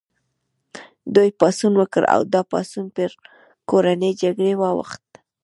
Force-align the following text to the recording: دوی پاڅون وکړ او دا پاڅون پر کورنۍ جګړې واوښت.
دوی 1.15 1.29
پاڅون 1.39 1.73
وکړ 1.77 2.03
او 2.13 2.19
دا 2.33 2.41
پاڅون 2.51 2.85
پر 2.95 3.11
کورنۍ 3.69 4.11
جګړې 4.21 4.53
واوښت. 4.61 5.05